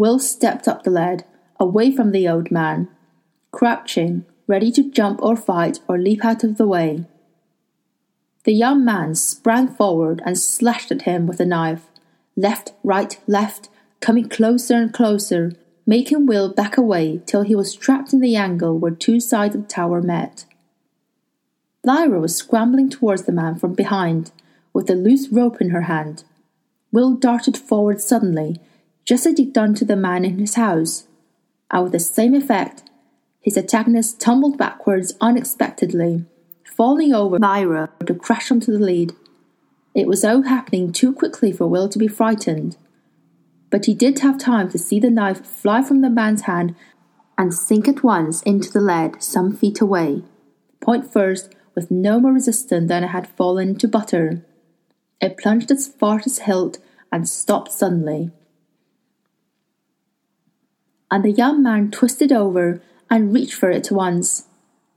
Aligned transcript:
Will 0.00 0.18
stepped 0.18 0.66
up 0.66 0.82
the 0.82 0.90
lead, 0.90 1.26
away 1.58 1.94
from 1.94 2.10
the 2.10 2.26
old 2.26 2.50
man, 2.50 2.88
crouching, 3.50 4.24
ready 4.46 4.72
to 4.72 4.90
jump 4.90 5.20
or 5.22 5.36
fight 5.36 5.80
or 5.86 5.98
leap 5.98 6.24
out 6.24 6.42
of 6.42 6.56
the 6.56 6.66
way. 6.66 7.04
The 8.44 8.54
young 8.54 8.82
man 8.82 9.14
sprang 9.14 9.68
forward 9.68 10.22
and 10.24 10.38
slashed 10.38 10.90
at 10.90 11.02
him 11.02 11.26
with 11.26 11.38
a 11.38 11.44
knife, 11.44 11.88
left, 12.34 12.72
right, 12.82 13.20
left, 13.26 13.68
coming 14.00 14.26
closer 14.30 14.76
and 14.76 14.90
closer, 14.90 15.52
making 15.84 16.24
Will 16.24 16.50
back 16.50 16.78
away 16.78 17.20
till 17.26 17.42
he 17.42 17.54
was 17.54 17.74
trapped 17.74 18.14
in 18.14 18.20
the 18.20 18.36
angle 18.36 18.78
where 18.78 18.92
two 18.92 19.20
sides 19.20 19.54
of 19.54 19.64
the 19.64 19.68
tower 19.68 20.00
met. 20.00 20.46
Lyra 21.84 22.20
was 22.20 22.34
scrambling 22.34 22.88
towards 22.88 23.24
the 23.24 23.32
man 23.32 23.54
from 23.54 23.74
behind, 23.74 24.32
with 24.72 24.86
the 24.86 24.94
loose 24.94 25.28
rope 25.28 25.60
in 25.60 25.68
her 25.68 25.82
hand. 25.82 26.24
Will 26.90 27.12
darted 27.12 27.58
forward 27.58 28.00
suddenly, 28.00 28.56
just 29.04 29.26
as 29.26 29.36
he'd 29.36 29.52
done 29.52 29.74
to 29.74 29.84
the 29.84 29.96
man 29.96 30.24
in 30.24 30.38
his 30.38 30.54
house, 30.54 31.06
and 31.70 31.84
with 31.84 31.92
the 31.92 32.00
same 32.00 32.34
effect, 32.34 32.82
his 33.40 33.56
antagonist 33.56 34.20
tumbled 34.20 34.58
backwards 34.58 35.14
unexpectedly, 35.20 36.24
falling 36.76 37.14
over 37.14 37.38
Lyra 37.38 37.90
to 38.06 38.14
crash 38.14 38.50
onto 38.50 38.72
the 38.72 38.84
lead. 38.84 39.12
It 39.94 40.06
was 40.06 40.24
all 40.24 40.42
happening 40.42 40.92
too 40.92 41.12
quickly 41.12 41.52
for 41.52 41.66
Will 41.66 41.88
to 41.88 41.98
be 41.98 42.08
frightened, 42.08 42.76
but 43.70 43.86
he 43.86 43.94
did 43.94 44.18
have 44.20 44.38
time 44.38 44.70
to 44.70 44.78
see 44.78 45.00
the 45.00 45.10
knife 45.10 45.44
fly 45.44 45.82
from 45.82 46.00
the 46.00 46.10
man's 46.10 46.42
hand 46.42 46.74
and 47.38 47.54
sink 47.54 47.88
at 47.88 48.04
once 48.04 48.42
into 48.42 48.70
the 48.70 48.80
lead 48.80 49.22
some 49.22 49.56
feet 49.56 49.80
away, 49.80 50.22
point 50.80 51.10
first, 51.10 51.54
with 51.74 51.90
no 51.90 52.20
more 52.20 52.32
resistance 52.32 52.88
than 52.88 53.04
it 53.04 53.08
had 53.08 53.26
fallen 53.26 53.76
to 53.76 53.88
butter. 53.88 54.44
It 55.20 55.38
plunged 55.38 55.70
as 55.70 55.88
far 55.88 56.20
as 56.26 56.40
hilt 56.40 56.78
and 57.10 57.28
stopped 57.28 57.72
suddenly. 57.72 58.30
And 61.10 61.24
the 61.24 61.32
young 61.32 61.62
man 61.62 61.90
twisted 61.90 62.32
over 62.32 62.80
and 63.10 63.34
reached 63.34 63.54
for 63.54 63.70
it 63.70 63.90
once. 63.90 64.46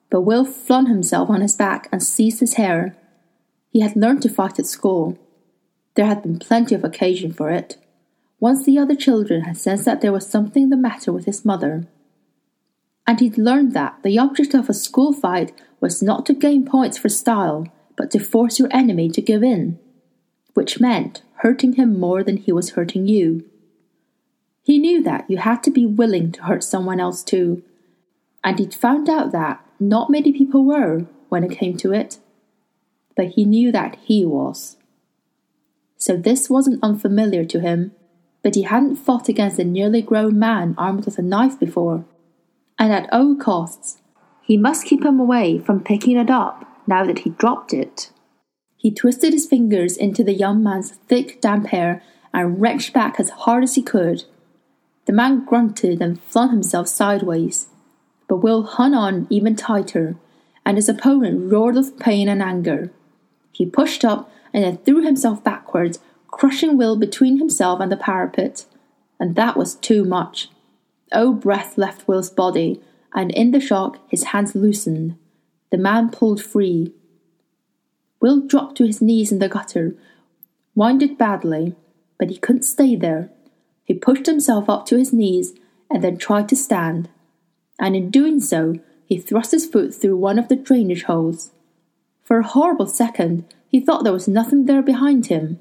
But 0.10 0.22
Will 0.22 0.46
flung 0.46 0.86
himself 0.86 1.30
on 1.30 1.42
his 1.42 1.56
back 1.56 1.90
and 1.92 2.04
seized 2.04 2.40
his 2.40 2.54
hair. 2.54 2.96
He 3.72 3.80
had 3.80 3.96
learned 3.96 4.22
to 4.22 4.30
fight 4.30 4.60
at 4.60 4.68
school. 4.68 5.18
There 5.96 6.06
had 6.06 6.22
been 6.22 6.38
plenty 6.38 6.76
of 6.76 6.84
occasion 6.84 7.34
for 7.34 7.50
it. 7.50 7.78
Once 8.40 8.66
the 8.66 8.78
other 8.78 8.96
children 8.96 9.42
had 9.42 9.58
sensed 9.58 9.86
that 9.86 10.02
there 10.02 10.12
was 10.12 10.28
something 10.28 10.70
the 10.70 10.78
matter 10.78 11.12
with 11.12 11.26
his 11.26 11.44
mother. 11.44 11.88
And 13.08 13.20
he'd 13.20 13.38
learned 13.38 13.74
that 13.74 14.02
the 14.04 14.20
object 14.20 14.54
of 14.54 14.70
a 14.70 14.74
school 14.74 15.14
fight 15.14 15.52
was 15.80 16.04
not 16.04 16.26
to 16.28 16.34
gain 16.34 16.66
points 16.66 16.98
for 16.98 17.10
style, 17.10 17.68
but 17.96 18.12
to 18.12 18.20
force 18.20 18.60
your 18.60 18.70
enemy 18.72 19.10
to 19.10 19.22
give 19.22 19.44
in, 19.44 19.80
which 20.54 20.80
meant 20.80 21.22
hurting 21.38 21.74
him 21.74 22.00
more 22.00 22.24
than 22.24 22.38
he 22.38 22.52
was 22.52 22.72
hurting 22.72 23.08
you. 23.08 23.50
He 24.64 24.80
knew 24.80 25.04
that 25.04 25.30
you 25.30 25.38
had 25.38 25.62
to 25.64 25.72
be 25.72 25.86
willing 25.86 26.32
to 26.32 26.44
hurt 26.44 26.64
someone 26.64 27.00
else 27.00 27.24
too, 27.24 27.62
and 28.44 28.58
he'd 28.58 28.74
found 28.74 29.10
out 29.10 29.32
that 29.34 29.64
not 29.80 30.10
many 30.10 30.32
people 30.32 30.66
were 30.66 31.06
when 31.30 31.44
it 31.44 31.52
came 31.52 31.78
to 31.78 31.92
it 31.92 32.18
but 33.16 33.30
he 33.30 33.46
knew 33.46 33.72
that 33.72 33.98
he 34.04 34.26
was. 34.26 34.78
So 35.98 36.18
this 36.18 36.50
wasn't 36.50 36.84
unfamiliar 36.84 37.46
to 37.46 37.60
him, 37.60 37.92
but 38.42 38.56
he 38.56 38.64
hadn't 38.64 38.98
fought 38.98 39.30
against 39.30 39.60
a 39.60 39.64
nearly 39.64 40.02
grown 40.02 40.38
man 40.38 40.76
armed 40.78 41.06
with 41.06 41.18
a 41.18 41.22
knife 41.22 41.60
before. 41.60 42.06
And 42.78 42.92
at 42.92 43.12
all 43.14 43.36
costs, 43.36 44.02
he 44.42 44.58
must 44.58 44.86
keep 44.86 45.06
him 45.06 45.20
away 45.20 45.60
from 45.60 45.84
picking 45.84 46.18
it 46.18 46.30
up 46.30 46.66
now 46.88 47.06
that 47.06 47.20
he'd 47.20 47.38
dropped 47.38 47.74
it. 47.74 48.12
He 48.76 48.92
twisted 48.92 49.32
his 49.32 49.48
fingers 49.48 49.96
into 49.96 50.24
the 50.24 50.34
young 50.34 50.62
man's 50.62 50.92
thick, 50.92 51.40
damp 51.40 51.68
hair 51.68 52.04
and 52.34 52.60
wrenched 52.60 52.94
back 52.94 53.20
as 53.20 53.30
hard 53.30 53.64
as 53.64 53.76
he 53.76 53.82
could. 53.82 54.26
The 55.06 55.14
man 55.14 55.46
grunted 55.46 56.02
and 56.02 56.22
flung 56.24 56.52
himself 56.52 56.88
sideways, 56.88 57.68
but 58.28 58.38
Will 58.38 58.64
hung 58.64 58.94
on 58.94 59.28
even 59.30 59.56
tighter, 59.56 60.16
and 60.66 60.78
his 60.78 60.88
opponent 60.88 61.52
roared 61.52 61.76
with 61.76 62.00
pain 62.00 62.30
and 62.30 62.42
anger. 62.42 62.92
He 63.52 63.66
pushed 63.66 64.06
up 64.06 64.32
and 64.54 64.64
then 64.64 64.78
threw 64.78 65.04
himself 65.04 65.44
backwards, 65.44 66.00
crushing 66.28 66.78
Will 66.78 66.96
between 66.96 67.38
himself 67.38 67.80
and 67.80 67.92
the 67.92 67.98
parapet. 67.98 68.66
And 69.20 69.36
that 69.36 69.58
was 69.58 69.76
too 69.76 70.06
much. 70.06 70.50
Oh, 71.12 71.34
breath 71.34 71.78
left 71.78 72.08
Will's 72.08 72.30
body, 72.30 72.82
and 73.14 73.32
in 73.32 73.52
the 73.52 73.60
shock 73.60 74.00
his 74.08 74.26
hands 74.26 74.56
loosened. 74.56 75.18
The 75.70 75.78
man 75.78 76.10
pulled 76.10 76.42
free. 76.42 76.94
Will 78.20 78.40
dropped 78.40 78.78
to 78.78 78.88
his 78.88 79.02
knees 79.02 79.32
in 79.32 79.40
the 79.40 79.50
gutter, 79.50 79.96
winded 80.76 81.18
badly, 81.18 81.76
but 82.18 82.30
he 82.30 82.38
couldn't 82.38 82.64
stay 82.64 82.96
there. 82.96 83.30
He 83.84 83.94
pushed 83.94 84.26
himself 84.26 84.70
up 84.70 84.86
to 84.88 84.98
his 84.98 85.14
knees 85.14 85.54
and 85.90 86.04
then 86.04 86.18
tried 86.18 86.50
to 86.50 86.56
stand, 86.56 87.10
and 87.80 87.96
in 87.96 88.10
doing 88.10 88.40
so, 88.40 88.80
he 89.06 89.18
thrust 89.18 89.52
his 89.52 89.66
foot 89.66 89.94
through 89.94 90.18
one 90.18 90.40
of 90.40 90.48
the 90.48 90.56
drainage 90.56 91.04
holes. 91.04 91.52
For 92.24 92.40
a 92.40 92.48
horrible 92.48 92.88
second, 92.88 93.46
he 93.68 93.80
thought 93.80 94.04
there 94.04 94.14
was 94.14 94.28
nothing 94.28 94.66
there 94.66 94.82
behind 94.82 95.28
him. 95.28 95.60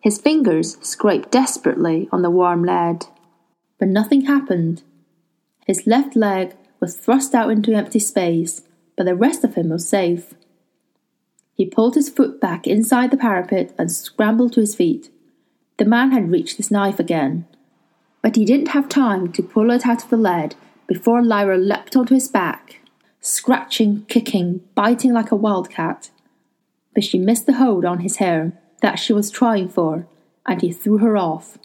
His 0.00 0.18
fingers 0.18 0.76
scraped 0.80 1.30
desperately 1.30 2.08
on 2.10 2.22
the 2.22 2.30
warm 2.30 2.64
lead, 2.64 3.06
but 3.78 3.88
nothing 3.88 4.22
happened. 4.22 4.82
His 5.66 5.86
left 5.86 6.16
leg 6.16 6.54
was 6.80 6.96
thrust 6.96 7.34
out 7.34 7.50
into 7.50 7.74
empty 7.74 7.98
space, 7.98 8.62
but 8.96 9.04
the 9.04 9.14
rest 9.14 9.44
of 9.44 9.54
him 9.54 9.70
was 9.70 9.88
safe. 9.88 10.34
He 11.54 11.66
pulled 11.66 11.94
his 11.94 12.08
foot 12.08 12.40
back 12.40 12.66
inside 12.66 13.10
the 13.10 13.16
parapet 13.16 13.74
and 13.78 13.90
scrambled 13.90 14.52
to 14.54 14.60
his 14.60 14.74
feet. 14.74 15.10
The 15.76 15.84
man 15.84 16.12
had 16.12 16.30
reached 16.30 16.56
his 16.56 16.70
knife 16.70 17.00
again, 17.00 17.46
but 18.22 18.36
he 18.36 18.44
didn't 18.44 18.68
have 18.68 18.88
time 18.88 19.32
to 19.32 19.42
pull 19.42 19.70
it 19.70 19.86
out 19.86 20.04
of 20.04 20.10
the 20.10 20.16
lead 20.16 20.54
before 20.86 21.22
Lyra 21.22 21.56
leapt 21.58 21.96
onto 21.96 22.14
his 22.14 22.28
back 22.28 22.80
scratching, 23.24 24.04
kicking, 24.04 24.60
biting 24.74 25.12
like 25.14 25.30
a 25.30 25.36
wildcat. 25.36 26.10
But 26.94 27.04
she 27.04 27.18
missed 27.18 27.46
the 27.46 27.54
hold 27.54 27.84
on 27.84 28.00
his 28.00 28.16
hair 28.16 28.52
that 28.82 28.98
she 28.98 29.14
was 29.14 29.30
trying 29.30 29.70
for, 29.70 30.06
and 30.46 30.60
he 30.60 30.70
threw 30.70 30.98
her 30.98 31.16
off. 31.16 31.56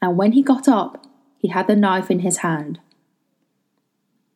And 0.00 0.16
when 0.16 0.32
he 0.32 0.42
got 0.42 0.68
up, 0.68 1.04
he 1.38 1.48
had 1.48 1.66
the 1.66 1.74
knife 1.74 2.08
in 2.08 2.20
his 2.20 2.38
hand. 2.38 2.78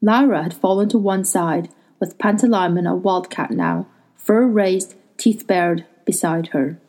Lyra 0.02 0.42
had 0.42 0.54
fallen 0.54 0.88
to 0.88 0.98
one 0.98 1.24
side, 1.24 1.68
with 2.00 2.18
Pantalaimon, 2.18 2.90
a 2.90 2.96
wildcat 2.96 3.52
now, 3.52 3.86
fur 4.16 4.44
raised, 4.44 4.96
teeth 5.16 5.46
bared, 5.46 5.86
beside 6.04 6.48
her. 6.48 6.80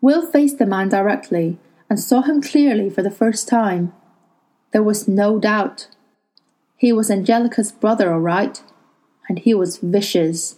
Will 0.00 0.26
faced 0.26 0.58
the 0.58 0.66
man 0.66 0.88
directly 0.88 1.58
and 1.88 2.00
saw 2.00 2.22
him 2.22 2.40
clearly 2.40 2.88
for 2.88 3.02
the 3.02 3.10
first 3.10 3.48
time. 3.48 3.92
There 4.72 4.82
was 4.82 5.08
no 5.08 5.38
doubt. 5.38 5.88
He 6.76 6.92
was 6.92 7.10
Angelica's 7.10 7.72
brother, 7.72 8.12
all 8.12 8.20
right, 8.20 8.62
and 9.28 9.38
he 9.38 9.52
was 9.52 9.78
vicious. 9.78 10.56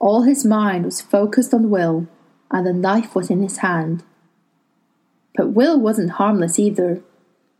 All 0.00 0.22
his 0.22 0.44
mind 0.44 0.84
was 0.84 1.02
focused 1.02 1.52
on 1.52 1.70
Will, 1.70 2.06
and 2.50 2.66
the 2.66 2.72
knife 2.72 3.14
was 3.14 3.30
in 3.30 3.42
his 3.42 3.58
hand. 3.58 4.04
But 5.34 5.50
Will 5.50 5.78
wasn't 5.78 6.12
harmless 6.12 6.58
either. 6.58 7.02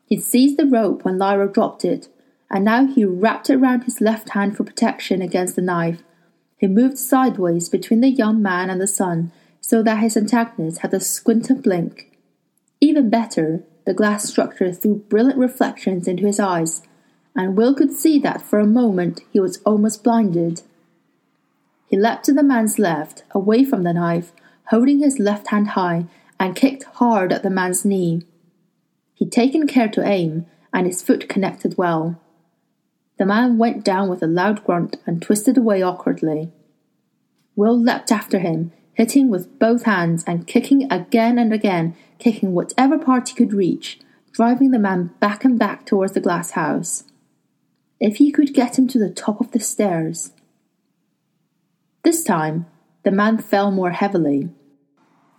He'd 0.06 0.23
seized 0.23 0.56
the 0.56 0.67
rope 0.67 1.05
when 1.05 1.19
Lyra 1.19 1.53
dropped 1.53 1.85
it, 1.85 2.09
and 2.51 2.65
now 2.65 2.87
he 2.87 3.05
wrapped 3.05 3.51
it 3.51 3.59
round 3.59 3.85
his 3.85 4.01
left 4.01 4.31
hand 4.31 4.56
for 4.56 4.65
protection 4.65 5.21
against 5.21 5.56
the 5.56 5.62
knife. 5.62 6.03
He 6.56 6.67
moved 6.67 6.97
sideways 6.97 7.69
between 7.69 8.01
the 8.01 8.09
young 8.09 8.41
man 8.41 8.71
and 8.71 8.81
the 8.81 8.87
sun, 8.87 9.33
so 9.66 9.82
that 9.82 9.99
his 9.99 10.16
antagonist 10.16 10.78
had 10.82 10.93
to 10.93 11.00
squint 11.00 11.50
and 11.50 11.60
blink. 11.60 12.16
Even 12.81 13.10
better, 13.10 13.65
the 13.84 13.93
glass 13.93 14.25
structure 14.25 14.72
threw 14.72 14.94
brilliant 14.94 15.41
reflections 15.41 16.06
into 16.06 16.25
his 16.25 16.38
eyes, 16.38 16.82
and 17.35 17.56
Will 17.56 17.75
could 17.75 17.93
see 17.93 18.20
that 18.20 18.43
for 18.43 18.61
a 18.61 18.64
moment 18.67 19.23
he 19.32 19.41
was 19.41 19.61
almost 19.67 20.05
blinded. 20.05 20.62
He 21.88 21.96
leapt 21.96 22.26
to 22.26 22.32
the 22.32 22.44
man's 22.44 22.79
left, 22.79 23.25
away 23.32 23.64
from 23.64 23.82
the 23.82 23.93
knife, 23.93 24.31
holding 24.67 25.00
his 25.00 25.19
left 25.19 25.49
hand 25.49 25.70
high, 25.70 26.06
and 26.38 26.55
kicked 26.55 26.85
hard 26.85 27.32
at 27.32 27.43
the 27.43 27.50
man's 27.50 27.85
knee. 27.85 28.23
He'd 29.14 29.32
taken 29.32 29.67
care 29.67 29.88
to 29.88 30.06
aim, 30.06 30.46
and 30.73 30.87
his 30.87 31.02
foot 31.02 31.29
connected 31.29 31.76
well. 31.76 32.20
The 33.19 33.26
man 33.26 33.58
went 33.58 33.85
down 33.85 34.08
with 34.08 34.23
a 34.23 34.29
loud 34.29 34.62
grunt 34.62 34.99
and 35.06 35.20
twisted 35.20 35.58
away 35.58 35.82
awkwardly. 35.82 36.52
Will 37.56 37.76
leapt 37.76 38.12
after 38.12 38.38
him, 38.38 38.70
hitting 38.96 39.31
with 39.31 39.58
both 39.58 39.84
hands 39.84 40.25
and 40.26 40.46
kicking 40.46 40.90
again 40.90 41.38
and 41.38 41.52
again, 41.52 41.94
kicking 42.19 42.52
whatever 42.52 42.98
part 42.98 43.28
he 43.28 43.34
could 43.34 43.52
reach, 43.52 44.00
driving 44.32 44.72
the 44.72 44.78
man 44.78 45.10
back 45.20 45.44
and 45.44 45.58
back 45.58 45.87
towards 45.87 46.12
the 46.12 46.20
glass 46.20 46.52
house 46.52 47.04
if 48.00 48.16
he 48.16 48.31
could 48.31 48.52
get 48.52 48.78
him 48.78 48.87
to 48.88 48.98
the 48.98 49.10
top 49.10 49.40
of 49.40 49.52
the 49.52 49.60
stairs. 49.60 50.32
This 52.02 52.22
time, 52.22 52.66
the 53.04 53.10
man 53.10 53.38
fell 53.38 53.70
more 53.70 53.93
heavily, 53.93 54.50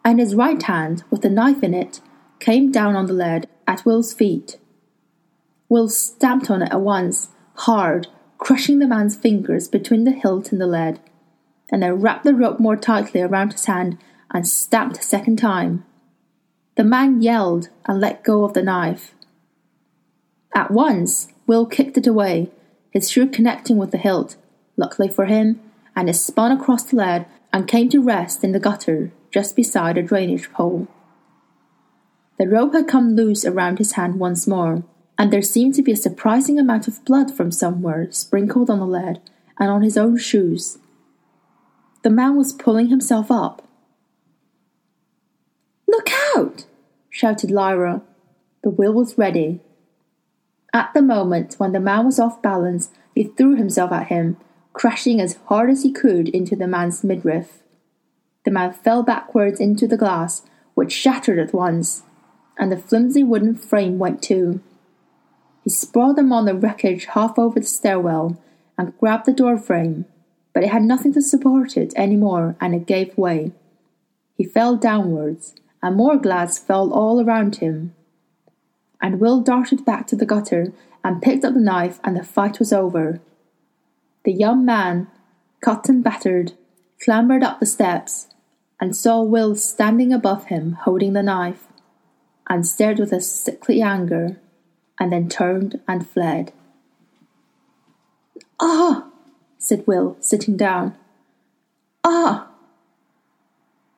and 0.04 0.20
his 0.20 0.36
right 0.36 0.62
hand, 0.62 1.04
with 1.10 1.22
the 1.22 1.30
knife 1.30 1.64
in 1.64 1.74
it, 1.74 2.02
came 2.40 2.72
down 2.72 2.96
on 2.96 3.06
the 3.06 3.14
lead 3.14 3.48
at 3.68 3.86
Will's 3.86 4.14
feet. 4.14 4.58
Will 5.70 5.90
stamped 5.90 6.50
on 6.50 6.62
it 6.62 6.72
at 6.72 6.82
once, 6.82 7.30
hard, 7.56 8.08
crushing 8.38 8.80
the 8.80 8.88
man's 8.88 9.16
fingers 9.16 9.68
between 9.68 10.04
the 10.04 10.12
hilt 10.12 10.52
and 10.52 10.62
the 10.62 10.68
lead, 10.68 11.00
and 11.72 11.84
then 11.84 12.02
wrapped 12.02 12.24
the 12.24 12.34
rope 12.34 12.60
more 12.60 12.76
tightly 12.76 13.22
around 13.22 13.52
his 13.52 13.66
hand 13.66 13.98
and 14.32 14.48
stamped 14.48 14.98
a 14.98 15.04
second 15.04 15.38
time. 15.38 15.86
The 16.76 16.84
man 16.84 17.22
yelled 17.22 17.70
and 17.86 18.00
let 18.00 18.24
go 18.24 18.44
of 18.44 18.54
the 18.54 18.64
knife. 18.64 19.14
At 20.54 20.72
once, 20.72 21.34
Will 21.46 21.66
kicked 21.66 21.98
it 21.98 22.08
away, 22.08 22.52
his 22.92 23.10
shoe 23.10 23.28
connecting 23.28 23.78
with 23.78 23.92
the 23.92 23.98
hilt, 23.98 24.36
luckily 24.76 25.08
for 25.08 25.26
him, 25.26 25.60
and 25.96 26.10
it 26.10 26.14
spun 26.14 26.52
across 26.52 26.84
the 26.84 26.96
lead 26.96 27.26
and 27.52 27.68
came 27.68 27.90
to 27.90 28.04
rest 28.04 28.44
in 28.44 28.52
the 28.52 28.60
gutter 28.60 29.12
just 29.32 29.56
beside 29.56 29.98
a 29.98 30.04
drainage 30.04 30.52
pole. 30.52 30.88
The 32.38 32.48
rope 32.48 32.74
had 32.74 32.88
come 32.88 33.16
loose 33.16 33.46
around 33.46 33.80
his 33.80 33.94
hand 33.94 34.20
once 34.20 34.46
more, 34.46 34.84
and 35.18 35.32
there 35.34 35.42
seemed 35.42 35.74
to 35.76 35.82
be 35.82 35.92
a 35.92 35.98
surprising 35.98 36.60
amount 36.60 36.88
of 36.88 37.04
blood 37.04 37.32
from 37.32 37.52
somewhere 37.52 38.12
sprinkled 38.12 38.70
on 38.70 38.80
the 38.80 38.86
lead 38.86 39.20
and 39.60 39.72
on 39.72 39.82
his 39.82 39.98
own 39.98 40.18
shoes. 40.18 40.78
The 42.08 42.14
man 42.14 42.38
was 42.38 42.54
pulling 42.54 42.88
himself 42.88 43.30
up. 43.30 43.68
Look 45.90 46.08
out! 46.38 46.64
shouted 47.10 47.52
Lyra, 47.52 48.02
The 48.64 48.70
Will 48.70 48.94
was 48.94 49.18
ready. 49.18 49.60
At 50.74 50.94
the 50.94 51.02
moment 51.02 51.56
when 51.58 51.74
the 51.74 51.82
man 51.82 52.06
was 52.06 52.18
off 52.18 52.42
balance, 52.42 52.92
he 53.14 53.26
threw 53.26 53.58
himself 53.58 53.92
at 53.92 54.08
him, 54.08 54.38
crashing 54.72 55.20
as 55.20 55.38
hard 55.48 55.70
as 55.70 55.84
he 55.84 55.92
could 55.92 56.30
into 56.30 56.56
the 56.56 56.66
man's 56.66 57.04
midriff. 57.04 57.62
The 58.46 58.52
man 58.52 58.72
fell 58.72 59.04
backwards 59.04 59.60
into 59.60 59.86
the 59.86 59.98
glass, 59.98 60.44
which 60.76 60.94
shattered 60.94 61.40
at 61.40 61.54
once, 61.54 62.04
and 62.58 62.72
the 62.72 62.78
flimsy 62.78 63.26
wooden 63.26 63.54
frame 63.54 64.00
went 64.00 64.24
too. 64.24 64.62
He 65.66 65.70
sprawled 65.70 66.18
on 66.18 66.46
the 66.46 66.56
wreckage 66.56 67.08
half 67.08 67.38
over 67.38 67.60
the 67.60 67.66
stairwell 67.66 68.42
and 68.78 68.98
grabbed 68.98 69.26
the 69.26 69.34
door 69.34 69.58
frame, 69.58 70.06
but 70.58 70.64
it 70.64 70.72
had 70.72 70.82
nothing 70.82 71.14
to 71.14 71.22
support 71.22 71.78
it 71.78 71.94
any 71.96 72.16
more 72.16 72.56
and 72.60 72.74
it 72.74 72.88
gave 72.88 73.16
way. 73.16 73.52
He 74.34 74.44
fell 74.44 74.76
downwards, 74.76 75.54
and 75.84 75.96
more 75.96 76.18
glass 76.18 76.58
fell 76.58 76.92
all 76.92 77.24
around 77.24 77.58
him. 77.58 77.94
And 79.00 79.20
Will 79.20 79.42
darted 79.42 79.86
back 79.86 80.08
to 80.08 80.16
the 80.16 80.26
gutter 80.26 80.74
and 81.04 81.22
picked 81.22 81.46
up 81.46 81.54
the 81.54 81.60
knife, 81.60 82.00
and 82.04 82.18
the 82.18 82.24
fight 82.24 82.58
was 82.58 82.74
over. 82.74 83.22
The 84.24 84.34
young 84.34 84.66
man, 84.66 85.06
cut 85.62 85.90
and 85.90 86.04
battered, 86.04 86.54
clambered 87.00 87.44
up 87.44 87.60
the 87.60 87.68
steps 87.68 88.28
and 88.80 88.96
saw 88.96 89.22
Will 89.22 89.54
standing 89.56 90.12
above 90.12 90.46
him 90.46 90.72
holding 90.72 91.14
the 91.14 91.22
knife, 91.22 91.68
and 92.50 92.66
stared 92.66 92.98
with 92.98 93.14
a 93.14 93.22
sickly 93.22 93.80
anger, 93.84 94.40
and 95.00 95.12
then 95.12 95.30
turned 95.30 95.80
and 95.88 96.10
fled. 96.10 96.52
Ah! 98.60 99.07
Said 99.58 99.86
Will, 99.88 100.18
sitting 100.20 100.58
down. 100.58 100.96
Ah! 102.04 102.50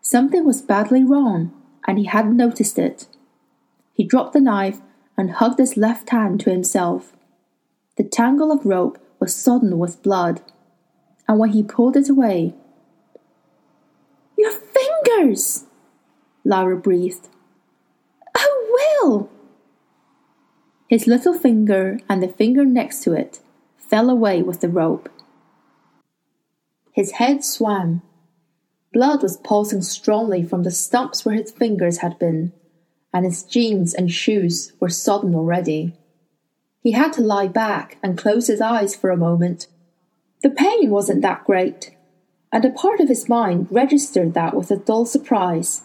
Something 0.01 0.45
was 0.45 0.61
badly 0.61 1.03
wrong, 1.03 1.51
and 1.88 1.97
he 1.97 2.06
hadn't 2.06 2.38
noticed 2.38 2.79
it. 2.79 3.07
He 3.94 4.03
dropped 4.03 4.33
the 4.33 4.39
knife 4.39 4.79
and 5.17 5.31
hugged 5.31 5.59
his 5.59 5.77
left 5.77 6.09
hand 6.09 6.39
to 6.39 6.50
himself. 6.50 7.13
The 7.97 8.03
tangle 8.03 8.51
of 8.51 8.65
rope 8.65 8.97
was 9.19 9.35
sodden 9.35 9.77
with 9.77 10.01
blood, 10.01 10.41
and 11.27 11.38
when 11.38 11.50
he 11.50 11.61
pulled 11.61 11.97
it 11.97 12.09
away, 12.09 12.53
Your 14.38 14.51
fingers! 14.51 15.65
Lyra 16.45 16.77
breathed. 16.77 17.27
Oh, 18.38 19.00
Will! 19.03 19.29
His 20.88 21.06
little 21.06 21.33
finger 21.33 22.00
and 22.09 22.23
the 22.23 22.29
finger 22.29 22.65
next 22.65 23.03
to 23.03 23.13
it 23.13 23.41
fell 23.77 24.09
away 24.09 24.41
with 24.41 24.61
the 24.61 24.69
rope. 24.69 25.09
His 27.00 27.12
head 27.12 27.46
swam. 27.46 28.01
Blood 28.92 29.24
was 29.24 29.38
pulsing 29.38 29.84
strongly 29.84 30.44
from 30.44 30.63
the 30.63 30.69
stumps 30.69 31.24
where 31.24 31.34
his 31.34 31.50
fingers 31.50 32.00
had 32.00 32.19
been 32.19 32.51
and 33.13 33.24
his 33.24 33.44
jeans 33.44 33.94
and 33.94 34.12
shoes 34.12 34.74
were 34.81 34.90
sodden 34.90 35.34
already. 35.34 35.96
He 36.81 36.92
had 36.92 37.13
to 37.13 37.22
lie 37.22 37.48
back 37.48 38.00
and 38.04 38.18
close 38.18 38.48
his 38.48 38.60
eyes 38.60 38.98
for 38.98 39.12
a 39.12 39.16
moment. 39.16 39.68
The 40.44 40.50
pain 40.50 40.90
wasn't 40.90 41.22
that 41.22 41.46
great, 41.46 41.96
and 42.51 42.66
a 42.66 42.69
part 42.69 43.00
of 43.00 43.07
his 43.07 43.30
mind 43.30 43.69
registered 43.72 44.34
that 44.34 44.54
with 44.54 44.69
a 44.69 44.75
dull 44.75 45.06
surprise. 45.06 45.84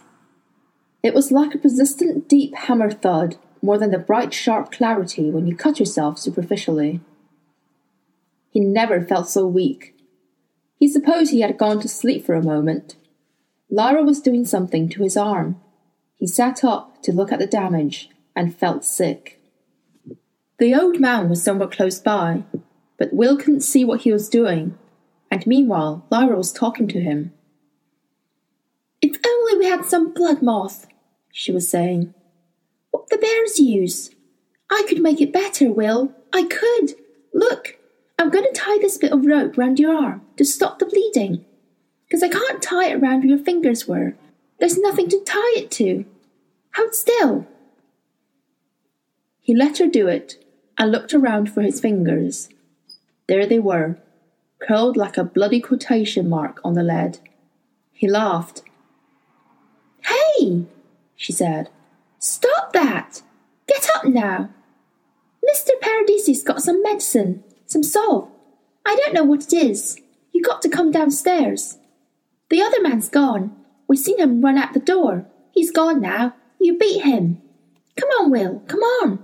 It 1.04 1.14
was 1.14 1.30
like 1.30 1.54
a 1.54 1.58
persistent 1.58 2.28
deep 2.28 2.56
hammer 2.56 2.90
thud 2.90 3.36
more 3.62 3.78
than 3.78 3.92
the 3.92 3.98
bright 3.98 4.34
sharp 4.34 4.72
clarity 4.72 5.30
when 5.30 5.46
you 5.46 5.54
cut 5.54 5.78
yourself 5.78 6.18
superficially. 6.18 7.00
He 8.50 8.58
never 8.58 9.00
felt 9.00 9.28
so 9.28 9.46
weak. 9.46 9.93
He 10.84 10.90
supposed 10.90 11.30
he 11.30 11.40
had 11.40 11.56
gone 11.56 11.80
to 11.80 11.88
sleep 11.88 12.26
for 12.26 12.34
a 12.34 12.42
moment. 12.42 12.96
Lyra 13.70 14.02
was 14.02 14.20
doing 14.20 14.44
something 14.44 14.86
to 14.90 15.02
his 15.02 15.16
arm. 15.16 15.58
He 16.14 16.26
sat 16.26 16.62
up 16.62 17.02
to 17.04 17.10
look 17.10 17.32
at 17.32 17.38
the 17.38 17.46
damage 17.46 18.10
and 18.36 18.54
felt 18.54 18.84
sick. 18.84 19.40
The 20.58 20.74
old 20.74 21.00
man 21.00 21.30
was 21.30 21.42
somewhat 21.42 21.72
close 21.72 21.98
by, 21.98 22.44
but 22.98 23.14
Will 23.14 23.38
couldn't 23.38 23.62
see 23.62 23.82
what 23.82 24.02
he 24.02 24.12
was 24.12 24.28
doing, 24.28 24.76
and 25.30 25.46
meanwhile 25.46 26.04
Lyra 26.10 26.36
was 26.36 26.52
talking 26.52 26.86
to 26.88 27.00
him. 27.00 27.32
If 29.00 29.16
only 29.26 29.56
we 29.56 29.64
had 29.64 29.86
some 29.86 30.12
bloodmoss, 30.12 30.84
she 31.32 31.50
was 31.50 31.66
saying. 31.66 32.12
What 32.90 33.08
the 33.08 33.16
bears 33.16 33.58
use. 33.58 34.10
I 34.70 34.84
could 34.86 35.00
make 35.00 35.22
it 35.22 35.32
better, 35.32 35.72
Will. 35.72 36.12
I 36.30 36.42
could. 36.42 36.94
Look, 37.32 37.78
I'm 38.24 38.30
going 38.30 38.50
to 38.50 38.58
tie 38.58 38.78
this 38.80 38.96
bit 38.96 39.12
of 39.12 39.26
rope 39.26 39.58
round 39.58 39.78
your 39.78 39.94
arm 39.94 40.22
to 40.38 40.46
stop 40.46 40.78
the 40.78 40.86
bleeding. 40.86 41.44
Because 42.06 42.22
I 42.22 42.28
can't 42.28 42.62
tie 42.62 42.86
it 42.86 43.02
round 43.02 43.22
where 43.22 43.36
your 43.36 43.44
fingers 43.44 43.86
were. 43.86 44.14
There's 44.58 44.78
nothing 44.78 45.10
to 45.10 45.22
tie 45.26 45.52
it 45.56 45.70
to. 45.72 46.06
Hold 46.74 46.94
still. 46.94 47.46
He 49.40 49.54
let 49.54 49.76
her 49.76 49.86
do 49.86 50.08
it 50.08 50.42
and 50.78 50.90
looked 50.90 51.12
around 51.12 51.52
for 51.52 51.60
his 51.60 51.82
fingers. 51.82 52.48
There 53.26 53.44
they 53.44 53.58
were, 53.58 53.98
curled 54.58 54.96
like 54.96 55.18
a 55.18 55.24
bloody 55.24 55.60
quotation 55.60 56.26
mark 56.26 56.62
on 56.64 56.72
the 56.72 56.82
lead. 56.82 57.18
He 57.92 58.08
laughed. 58.08 58.62
Hey, 60.02 60.64
she 61.14 61.32
said. 61.32 61.68
Stop 62.18 62.72
that! 62.72 63.20
Get 63.66 63.86
up 63.94 64.06
now! 64.06 64.48
Mr. 65.46 65.72
Paradisi's 65.82 66.42
got 66.42 66.62
some 66.62 66.82
medicine, 66.82 67.44
some 67.74 67.82
salve. 67.82 68.28
I 68.86 68.94
don't 68.94 69.14
know 69.14 69.24
what 69.24 69.42
it 69.42 69.52
is. 69.52 70.00
You 70.32 70.42
got 70.42 70.62
to 70.62 70.68
come 70.68 70.92
downstairs. 70.92 71.76
The 72.48 72.62
other 72.62 72.80
man's 72.80 73.08
gone. 73.08 73.50
We 73.88 73.96
seen 73.96 74.20
him 74.20 74.42
run 74.42 74.56
out 74.56 74.74
the 74.74 74.80
door. 74.80 75.26
He's 75.50 75.72
gone 75.72 76.00
now. 76.00 76.34
You 76.60 76.78
beat 76.78 77.02
him. 77.02 77.42
Come 77.96 78.08
on, 78.10 78.30
Will, 78.30 78.62
come 78.68 78.78
on. 78.80 79.18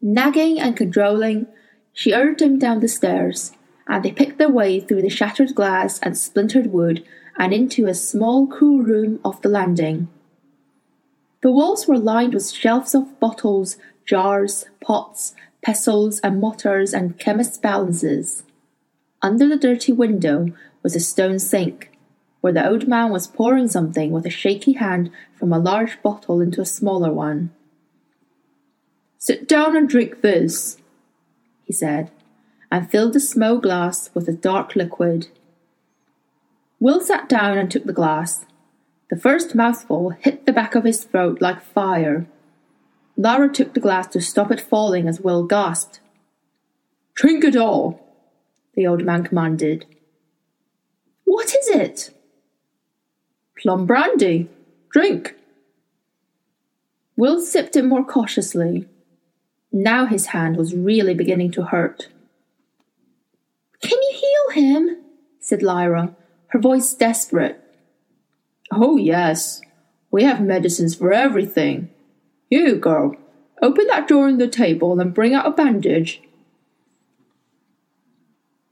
Nagging 0.00 0.58
and 0.58 0.74
cajoling, 0.74 1.46
she 1.92 2.14
urged 2.14 2.40
him 2.40 2.58
down 2.58 2.80
the 2.80 2.88
stairs, 2.88 3.52
and 3.86 4.02
they 4.02 4.12
picked 4.12 4.38
their 4.38 4.50
way 4.50 4.80
through 4.80 5.02
the 5.02 5.10
shattered 5.10 5.54
glass 5.54 5.98
and 6.00 6.16
splintered 6.16 6.72
wood 6.72 7.04
and 7.38 7.52
into 7.52 7.86
a 7.86 7.94
small, 7.94 8.46
cool 8.46 8.82
room 8.82 9.20
off 9.24 9.42
the 9.42 9.50
landing. 9.50 10.08
The 11.42 11.52
walls 11.52 11.86
were 11.86 11.98
lined 11.98 12.32
with 12.32 12.50
shelves 12.50 12.94
of 12.94 13.20
bottles, 13.20 13.76
jars, 14.06 14.64
pots, 14.80 15.34
pestles, 15.62 16.20
and 16.20 16.40
mortars 16.40 16.92
and 16.92 17.18
chemists' 17.18 17.58
balances. 17.58 18.42
Under 19.22 19.48
the 19.48 19.56
dirty 19.56 19.92
window 19.92 20.52
was 20.82 20.96
a 20.96 21.00
stone 21.00 21.38
sink, 21.38 21.92
where 22.40 22.52
the 22.52 22.68
old 22.68 22.88
man 22.88 23.10
was 23.10 23.28
pouring 23.28 23.68
something 23.68 24.10
with 24.10 24.26
a 24.26 24.30
shaky 24.30 24.72
hand 24.72 25.10
from 25.34 25.52
a 25.52 25.58
large 25.58 26.02
bottle 26.02 26.40
into 26.40 26.60
a 26.60 26.66
smaller 26.66 27.12
one. 27.12 27.50
Sit 29.18 29.46
down 29.46 29.76
and 29.76 29.88
drink 29.88 30.20
this, 30.20 30.78
he 31.62 31.72
said, 31.72 32.10
and 32.70 32.90
filled 32.90 33.14
a 33.14 33.20
small 33.20 33.58
glass 33.58 34.10
with 34.14 34.28
a 34.28 34.32
dark 34.32 34.74
liquid. 34.74 35.28
Will 36.80 37.00
sat 37.00 37.28
down 37.28 37.56
and 37.56 37.70
took 37.70 37.84
the 37.84 37.92
glass. 37.92 38.44
The 39.10 39.16
first 39.16 39.54
mouthful 39.54 40.10
hit 40.10 40.46
the 40.46 40.52
back 40.52 40.74
of 40.74 40.82
his 40.82 41.04
throat 41.04 41.40
like 41.40 41.60
fire. 41.60 42.26
Lyra 43.16 43.48
took 43.52 43.74
the 43.74 43.80
glass 43.80 44.06
to 44.08 44.20
stop 44.20 44.50
it 44.50 44.60
falling 44.60 45.06
as 45.06 45.20
Will 45.20 45.44
gasped. 45.44 46.00
Drink 47.14 47.44
it 47.44 47.56
all, 47.56 48.16
the 48.74 48.86
old 48.86 49.04
man 49.04 49.24
commanded. 49.24 49.86
What 51.24 51.54
is 51.54 51.68
it? 51.68 52.10
Plum 53.58 53.86
brandy. 53.86 54.48
Drink. 54.90 55.34
Will 57.16 57.40
sipped 57.40 57.76
it 57.76 57.84
more 57.84 58.04
cautiously. 58.04 58.88
Now 59.70 60.06
his 60.06 60.26
hand 60.26 60.56
was 60.56 60.74
really 60.74 61.14
beginning 61.14 61.52
to 61.52 61.64
hurt. 61.64 62.08
Can 63.80 63.98
you 64.02 64.12
heal 64.14 64.62
him? 64.62 64.98
said 65.40 65.62
Lyra, 65.62 66.14
her 66.48 66.58
voice 66.58 66.94
desperate. 66.94 67.62
Oh, 68.70 68.96
yes. 68.96 69.60
We 70.10 70.24
have 70.24 70.40
medicines 70.40 70.94
for 70.94 71.12
everything. 71.12 71.90
You, 72.52 72.76
girl, 72.76 73.16
open 73.62 73.86
that 73.86 74.06
drawer 74.06 74.28
in 74.28 74.38
the 74.38 74.46
table 74.46 75.00
and 75.00 75.14
bring 75.14 75.32
out 75.32 75.46
a 75.46 75.50
bandage. 75.50 76.20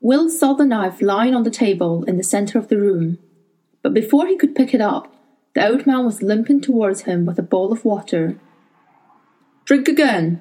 Will 0.00 0.28
saw 0.28 0.52
the 0.52 0.66
knife 0.66 1.00
lying 1.00 1.34
on 1.34 1.44
the 1.44 1.50
table 1.50 2.04
in 2.04 2.16
the 2.16 2.22
centre 2.22 2.58
of 2.58 2.68
the 2.68 2.78
room 2.78 3.18
but 3.82 3.94
before 3.94 4.26
he 4.26 4.36
could 4.36 4.54
pick 4.54 4.74
it 4.74 4.80
up, 4.80 5.12
the 5.54 5.66
old 5.66 5.86
man 5.86 6.04
was 6.04 6.22
limping 6.22 6.60
towards 6.60 7.02
him 7.02 7.26
with 7.26 7.38
a 7.38 7.42
bowl 7.42 7.72
of 7.72 7.84
water. 7.84 8.38
Drink 9.64 9.88
again, 9.88 10.40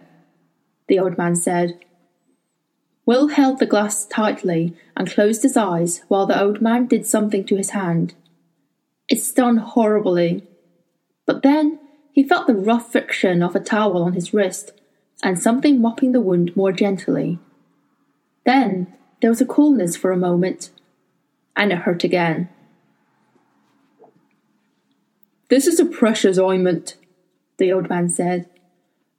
the 0.87 0.99
old 0.99 1.17
man 1.17 1.35
said. 1.35 1.79
Will 3.05 3.29
held 3.29 3.59
the 3.59 3.65
glass 3.65 4.05
tightly 4.05 4.75
and 4.95 5.09
closed 5.09 5.41
his 5.43 5.57
eyes 5.57 6.03
while 6.09 6.25
the 6.25 6.39
old 6.39 6.61
man 6.61 6.85
did 6.85 7.05
something 7.05 7.43
to 7.45 7.55
his 7.55 7.71
hand. 7.71 8.13
It 9.07 9.21
stung 9.21 9.57
horribly. 9.57 10.47
But 11.25 11.41
then 11.41 11.79
he 12.11 12.23
felt 12.23 12.47
the 12.47 12.55
rough 12.55 12.91
friction 12.91 13.41
of 13.41 13.55
a 13.55 13.59
towel 13.59 14.03
on 14.03 14.13
his 14.13 14.33
wrist 14.33 14.73
and 15.23 15.39
something 15.39 15.81
mopping 15.81 16.11
the 16.11 16.21
wound 16.21 16.55
more 16.55 16.71
gently. 16.71 17.39
Then 18.45 18.87
there 19.21 19.29
was 19.29 19.41
a 19.41 19.45
coolness 19.45 19.95
for 19.95 20.11
a 20.11 20.17
moment, 20.17 20.69
and 21.55 21.71
it 21.71 21.79
hurt 21.79 22.03
again. 22.03 22.49
This 25.49 25.67
is 25.67 25.79
a 25.79 25.85
precious 25.85 26.37
ointment, 26.37 26.95
the 27.57 27.73
old 27.73 27.89
man 27.89 28.09
said. 28.09 28.49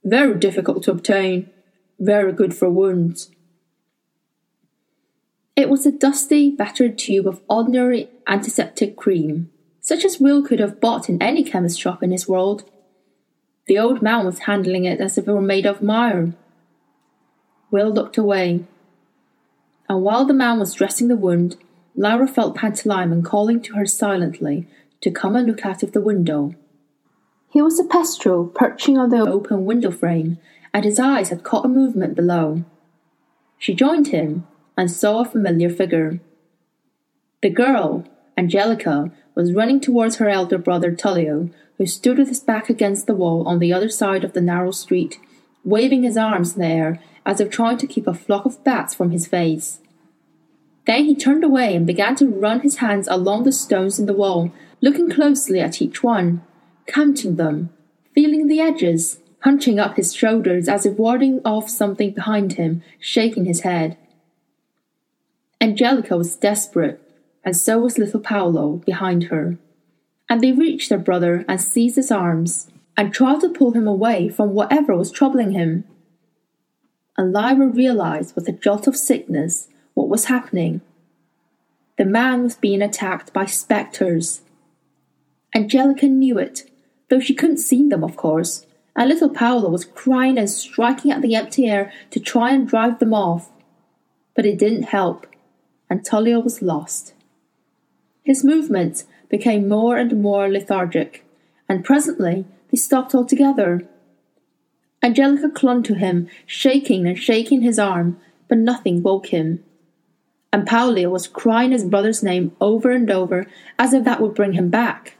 Very 0.03 0.39
difficult 0.39 0.83
to 0.83 0.91
obtain, 0.91 1.49
very 1.99 2.31
good 2.31 2.55
for 2.55 2.69
wounds. 2.69 3.29
It 5.55 5.69
was 5.69 5.85
a 5.85 5.91
dusty, 5.91 6.49
battered 6.49 6.97
tube 6.97 7.27
of 7.27 7.41
ordinary 7.49 8.09
antiseptic 8.27 8.95
cream, 8.95 9.51
such 9.81 10.05
as 10.05 10.19
Will 10.19 10.41
could 10.41 10.59
have 10.59 10.79
bought 10.79 11.09
in 11.09 11.21
any 11.21 11.43
chemist 11.43 11.79
shop 11.79 12.01
in 12.01 12.11
his 12.11 12.27
world. 12.27 12.63
The 13.71 13.79
old 13.79 14.01
man 14.01 14.25
was 14.25 14.39
handling 14.39 14.83
it 14.83 14.99
as 14.99 15.17
if 15.17 15.29
it 15.29 15.31
were 15.31 15.39
made 15.39 15.65
of 15.65 15.81
mire. 15.81 16.33
Will 17.71 17.89
looked 17.89 18.17
away, 18.17 18.65
and 19.87 20.03
while 20.03 20.25
the 20.25 20.33
man 20.33 20.59
was 20.59 20.73
dressing 20.73 21.07
the 21.07 21.15
wound, 21.15 21.55
Lyra 21.95 22.27
felt 22.27 22.57
Pantalaimon 22.57 23.23
calling 23.23 23.61
to 23.61 23.75
her 23.75 23.85
silently 23.85 24.67
to 24.99 25.09
come 25.09 25.37
and 25.37 25.47
look 25.47 25.65
out 25.65 25.83
of 25.83 25.93
the 25.93 26.01
window. 26.01 26.53
He 27.47 27.61
was 27.61 27.79
a 27.79 27.87
kestrel 27.87 28.45
perching 28.47 28.97
on 28.97 29.09
the 29.09 29.21
open 29.21 29.63
window 29.63 29.91
frame, 29.91 30.37
and 30.73 30.83
his 30.83 30.99
eyes 30.99 31.29
had 31.29 31.45
caught 31.45 31.63
a 31.63 31.69
movement 31.69 32.13
below. 32.13 32.65
She 33.57 33.73
joined 33.73 34.07
him 34.07 34.45
and 34.75 34.91
saw 34.91 35.21
a 35.21 35.25
familiar 35.25 35.69
figure. 35.69 36.19
The 37.41 37.49
girl, 37.49 38.03
Angelica, 38.37 39.13
was 39.33 39.53
running 39.53 39.79
towards 39.79 40.17
her 40.17 40.27
elder 40.27 40.57
brother 40.57 40.91
Tullio, 40.91 41.51
who 41.81 41.87
stood 41.87 42.19
with 42.19 42.27
his 42.27 42.39
back 42.39 42.69
against 42.69 43.07
the 43.07 43.15
wall 43.15 43.47
on 43.47 43.57
the 43.57 43.73
other 43.73 43.89
side 43.89 44.23
of 44.23 44.33
the 44.33 44.39
narrow 44.39 44.69
street, 44.69 45.19
waving 45.63 46.03
his 46.03 46.15
arms 46.15 46.53
in 46.53 46.61
the 46.61 46.67
air 46.67 46.99
as 47.25 47.41
if 47.41 47.49
trying 47.49 47.75
to 47.75 47.87
keep 47.87 48.05
a 48.05 48.13
flock 48.13 48.45
of 48.45 48.63
bats 48.63 48.93
from 48.93 49.09
his 49.09 49.25
face. 49.25 49.79
Then 50.85 51.05
he 51.05 51.15
turned 51.15 51.43
away 51.43 51.75
and 51.75 51.87
began 51.87 52.15
to 52.17 52.27
run 52.27 52.59
his 52.59 52.77
hands 52.77 53.07
along 53.07 53.45
the 53.45 53.51
stones 53.51 53.97
in 53.97 54.05
the 54.05 54.13
wall, 54.13 54.51
looking 54.79 55.09
closely 55.09 55.59
at 55.59 55.81
each 55.81 56.03
one, 56.03 56.43
counting 56.85 57.37
them, 57.37 57.71
feeling 58.13 58.45
the 58.45 58.61
edges, 58.61 59.17
hunching 59.39 59.79
up 59.79 59.95
his 59.95 60.13
shoulders 60.13 60.69
as 60.69 60.85
if 60.85 60.99
warding 60.99 61.41
off 61.43 61.67
something 61.67 62.11
behind 62.11 62.53
him, 62.53 62.83
shaking 62.99 63.45
his 63.45 63.61
head. 63.61 63.97
Angelica 65.59 66.15
was 66.15 66.35
desperate, 66.35 67.01
and 67.43 67.57
so 67.57 67.79
was 67.79 67.97
little 67.97 68.19
Paolo 68.19 68.83
behind 68.85 69.23
her. 69.25 69.57
And 70.31 70.41
they 70.41 70.51
reached 70.51 70.89
their 70.89 70.97
brother 70.97 71.45
and 71.47 71.61
seized 71.61 71.97
his 71.97 72.09
arms, 72.09 72.71
and 72.97 73.13
tried 73.13 73.41
to 73.41 73.49
pull 73.49 73.73
him 73.73 73.87
away 73.87 74.29
from 74.29 74.53
whatever 74.53 74.95
was 74.95 75.11
troubling 75.11 75.51
him. 75.51 75.83
And 77.17 77.33
Lyra 77.33 77.67
realized 77.67 78.35
with 78.35 78.47
a 78.47 78.51
jolt 78.53 78.87
of 78.87 78.95
sickness 78.95 79.67
what 79.93 80.09
was 80.09 80.25
happening. 80.25 80.81
The 81.97 82.05
man 82.05 82.43
was 82.43 82.55
being 82.55 82.81
attacked 82.81 83.33
by 83.33 83.45
spectres. 83.45 84.41
Angelica 85.53 86.07
knew 86.07 86.39
it, 86.39 86.63
though 87.09 87.19
she 87.19 87.35
couldn't 87.35 87.57
see 87.57 87.87
them, 87.87 88.03
of 88.03 88.15
course, 88.15 88.65
and 88.95 89.09
little 89.09 89.29
Paolo 89.29 89.69
was 89.69 89.85
crying 89.85 90.37
and 90.37 90.49
striking 90.49 91.11
at 91.11 91.21
the 91.21 91.35
empty 91.35 91.67
air 91.67 91.91
to 92.09 92.19
try 92.19 92.51
and 92.51 92.67
drive 92.67 92.99
them 92.99 93.13
off. 93.13 93.51
But 94.33 94.45
it 94.45 94.57
didn't 94.57 94.83
help 94.83 95.27
and 95.91 96.05
Tullio 96.05 96.41
was 96.41 96.61
lost. 96.61 97.13
His 98.23 98.45
movements 98.45 99.03
became 99.31 99.67
more 99.67 99.97
and 99.97 100.21
more 100.21 100.49
lethargic, 100.49 101.25
and 101.67 101.85
presently 101.85 102.45
they 102.69 102.77
stopped 102.77 103.15
altogether. 103.15 103.87
Angelica 105.01 105.49
clung 105.49 105.81
to 105.83 105.95
him, 105.95 106.27
shaking 106.45 107.07
and 107.07 107.17
shaking 107.17 107.61
his 107.61 107.79
arm, 107.79 108.19
but 108.49 108.57
nothing 108.57 109.01
woke 109.01 109.27
him. 109.27 109.63
And 110.53 110.67
Paolo 110.67 111.09
was 111.09 111.29
crying 111.29 111.71
his 111.71 111.85
brother's 111.85 112.21
name 112.21 112.55
over 112.59 112.91
and 112.91 113.09
over 113.09 113.47
as 113.79 113.93
if 113.93 114.03
that 114.03 114.19
would 114.21 114.35
bring 114.35 114.53
him 114.53 114.69
back. 114.69 115.15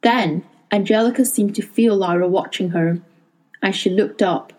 Then 0.00 0.42
Angelica 0.72 1.24
seemed 1.24 1.54
to 1.56 1.62
feel 1.62 1.94
Lyra 1.94 2.26
watching 2.26 2.70
her, 2.70 3.00
and 3.62 3.76
she 3.76 3.90
looked 3.90 4.22
up. 4.22 4.54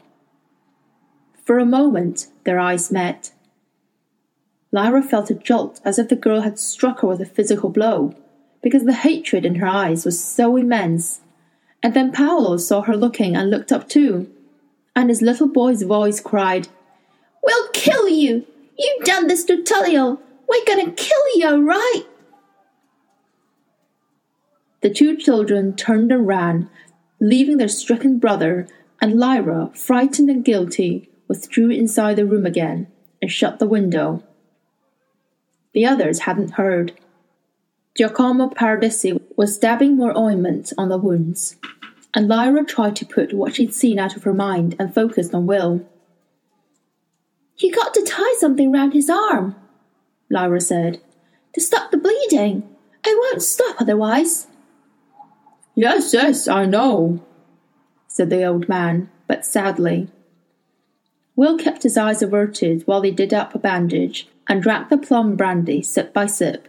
For 1.43 1.57
a 1.57 1.65
moment 1.65 2.27
their 2.43 2.59
eyes 2.59 2.91
met. 2.91 3.31
Lyra 4.75 5.01
felt 5.01 5.31
a 5.31 5.35
jolt 5.35 5.79
as 5.85 5.97
if 5.97 6.09
the 6.09 6.17
girl 6.17 6.41
had 6.41 6.59
struck 6.59 6.99
her 6.99 7.07
with 7.07 7.21
a 7.21 7.25
physical 7.25 7.69
blow, 7.69 8.13
because 8.61 8.83
the 8.83 8.91
hatred 8.91 9.45
in 9.45 9.55
her 9.55 9.67
eyes 9.67 10.03
was 10.03 10.21
so 10.21 10.57
immense. 10.57 11.21
And 11.81 11.93
then 11.93 12.11
Paolo 12.11 12.57
saw 12.57 12.81
her 12.81 12.97
looking 12.97 13.37
and 13.37 13.49
looked 13.49 13.71
up 13.71 13.87
too, 13.87 14.29
and 14.93 15.07
his 15.07 15.21
little 15.21 15.47
boy's 15.47 15.83
voice 15.83 16.19
cried, 16.19 16.67
We'll 17.41 17.69
kill 17.69 18.09
you! 18.09 18.45
You 18.77 18.99
done 19.05 19.27
this 19.27 19.45
to 19.45 19.63
Tullio! 19.63 20.19
We're 20.49 20.65
gonna 20.67 20.91
kill 20.91 21.23
you, 21.35 21.65
right? 21.65 22.03
The 24.81 24.89
two 24.89 25.15
children 25.15 25.77
turned 25.77 26.11
and 26.11 26.27
ran, 26.27 26.69
leaving 27.21 27.59
their 27.59 27.69
stricken 27.69 28.19
brother, 28.19 28.67
and 29.01 29.17
Lyra, 29.17 29.71
frightened 29.73 30.29
and 30.29 30.43
guilty, 30.43 31.09
withdrew 31.29 31.69
inside 31.69 32.17
the 32.17 32.25
room 32.25 32.45
again 32.45 32.87
and 33.21 33.31
shut 33.31 33.59
the 33.59 33.67
window. 33.67 34.21
The 35.75 35.85
others 35.85 36.19
hadn't 36.19 36.51
heard. 36.51 36.93
Giacomo 37.97 38.49
Paradisi 38.49 39.21
was 39.35 39.59
dabbing 39.59 39.97
more 39.97 40.17
ointment 40.17 40.71
on 40.77 40.87
the 40.87 40.97
wounds, 40.97 41.57
and 42.13 42.29
Lyra 42.29 42.63
tried 42.63 42.95
to 42.95 43.05
put 43.05 43.33
what 43.33 43.55
she'd 43.55 43.73
seen 43.73 43.99
out 43.99 44.15
of 44.15 44.23
her 44.23 44.33
mind 44.33 44.77
and 44.79 44.95
focused 44.95 45.33
on 45.35 45.47
Will. 45.47 45.85
You 47.57 47.75
got 47.75 47.93
to 47.93 48.05
tie 48.07 48.35
something 48.39 48.71
round 48.71 48.93
his 48.93 49.09
arm, 49.09 49.57
Lyra 50.29 50.61
said, 50.61 51.01
to 51.53 51.59
stop 51.59 51.91
the 51.91 51.97
bleeding. 51.97 52.63
It 53.05 53.19
won't 53.19 53.41
stop 53.41 53.81
otherwise. 53.81 54.47
Yes, 55.75 56.13
yes, 56.13 56.47
I 56.47 56.65
know, 56.65 57.21
said 58.07 58.29
the 58.29 58.45
old 58.45 58.69
man, 58.69 59.09
but 59.27 59.45
sadly. 59.45 60.07
Will 61.35 61.57
kept 61.57 61.83
his 61.83 61.97
eyes 61.97 62.21
averted 62.21 62.83
while 62.87 63.01
they 63.01 63.11
did 63.11 63.33
up 63.33 63.53
a 63.53 63.59
bandage 63.59 64.29
and 64.47 64.61
drank 64.61 64.89
the 64.89 64.97
plum 64.97 65.35
brandy 65.35 65.81
sip 65.81 66.13
by 66.13 66.25
sip. 66.25 66.67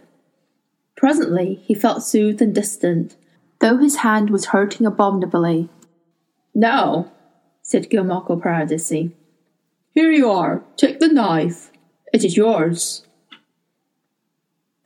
Presently 0.95 1.55
he 1.63 1.73
felt 1.73 2.03
soothed 2.03 2.41
and 2.41 2.53
distant, 2.53 3.15
though 3.59 3.77
his 3.77 3.97
hand 3.97 4.29
was 4.29 4.47
hurting 4.47 4.85
abominably. 4.85 5.69
Now, 6.53 7.11
said 7.61 7.89
Giacomo 7.89 8.21
Paradisi, 8.21 9.11
here 9.93 10.11
you 10.11 10.29
are. 10.29 10.63
Take 10.75 10.99
the 10.99 11.07
knife. 11.07 11.71
It 12.13 12.23
is 12.23 12.37
yours. 12.37 13.05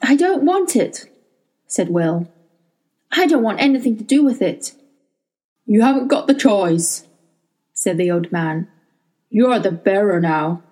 I 0.02 0.16
don't 0.16 0.44
want 0.44 0.76
it, 0.76 1.10
said 1.68 1.90
Will. 1.90 2.32
I 3.12 3.28
don't 3.28 3.44
want 3.44 3.62
anything 3.62 3.98
to 3.98 4.04
do 4.04 4.24
with 4.24 4.42
it. 4.42 4.74
You 5.66 5.82
haven't 5.82 6.08
got 6.08 6.28
the 6.28 6.34
choice, 6.34 7.06
said 7.74 7.98
the 7.98 8.10
old 8.10 8.32
man. 8.32 8.68
You're 9.30 9.60
the 9.60 9.72
bearer 9.72 10.20
now. 10.20 10.64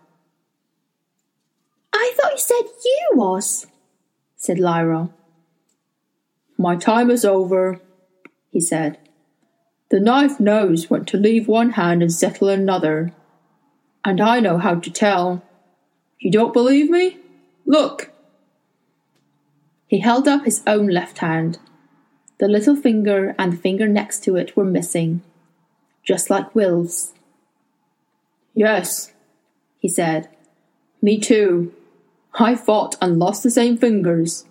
Said 2.39 2.63
you 2.85 3.09
was, 3.15 3.67
said 4.37 4.59
Lyra. 4.59 5.09
My 6.57 6.77
time 6.77 7.11
is 7.11 7.25
over, 7.25 7.81
he 8.49 8.61
said. 8.61 8.97
The 9.89 9.99
knife 9.99 10.39
knows 10.39 10.89
when 10.89 11.03
to 11.05 11.17
leave 11.17 11.49
one 11.49 11.71
hand 11.71 12.01
and 12.01 12.13
settle 12.13 12.47
another. 12.47 13.11
And 14.05 14.21
I 14.21 14.39
know 14.39 14.57
how 14.57 14.75
to 14.75 14.89
tell. 14.89 15.43
You 16.17 16.31
don't 16.31 16.53
believe 16.53 16.89
me? 16.89 17.17
Look! 17.65 18.09
He 19.87 19.99
held 19.99 20.25
up 20.25 20.45
his 20.45 20.63
own 20.65 20.87
left 20.87 21.17
hand. 21.17 21.59
The 22.37 22.47
little 22.47 22.77
finger 22.77 23.35
and 23.37 23.51
the 23.51 23.57
finger 23.57 23.87
next 23.87 24.23
to 24.23 24.37
it 24.37 24.55
were 24.55 24.63
missing, 24.63 25.23
just 26.03 26.29
like 26.29 26.55
Will's. 26.55 27.11
Yes, 28.53 29.11
he 29.79 29.89
said. 29.89 30.29
Me 31.01 31.19
too. 31.19 31.73
I 32.33 32.55
fought 32.55 32.95
and 33.01 33.19
lost 33.19 33.43
the 33.43 33.51
same 33.51 33.77
fingers. 33.77 34.45